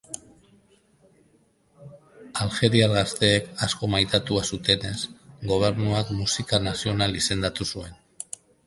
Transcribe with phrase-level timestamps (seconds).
[2.45, 4.97] Aljeriar gazteek asko maitatua zutenez,
[5.53, 7.99] gobernuak musika nazional izendatu zuen.